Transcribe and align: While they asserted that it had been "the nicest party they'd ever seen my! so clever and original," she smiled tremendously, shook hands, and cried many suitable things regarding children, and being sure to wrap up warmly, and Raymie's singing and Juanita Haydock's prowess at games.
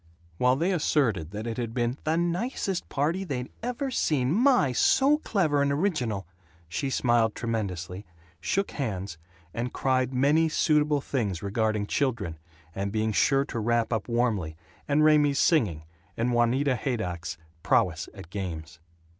While 0.39 0.55
they 0.55 0.71
asserted 0.71 1.29
that 1.29 1.45
it 1.45 1.57
had 1.57 1.75
been 1.75 1.95
"the 2.05 2.17
nicest 2.17 2.89
party 2.89 3.23
they'd 3.23 3.51
ever 3.61 3.91
seen 3.91 4.31
my! 4.33 4.71
so 4.71 5.19
clever 5.19 5.61
and 5.61 5.71
original," 5.71 6.25
she 6.67 6.89
smiled 6.89 7.35
tremendously, 7.35 8.07
shook 8.39 8.71
hands, 8.71 9.19
and 9.53 9.73
cried 9.73 10.11
many 10.11 10.49
suitable 10.49 11.01
things 11.01 11.43
regarding 11.43 11.85
children, 11.85 12.39
and 12.73 12.91
being 12.91 13.11
sure 13.11 13.45
to 13.45 13.59
wrap 13.59 13.93
up 13.93 14.07
warmly, 14.07 14.55
and 14.87 15.03
Raymie's 15.03 15.37
singing 15.37 15.83
and 16.17 16.33
Juanita 16.33 16.75
Haydock's 16.77 17.37
prowess 17.61 18.09
at 18.15 18.31
games. 18.31 18.79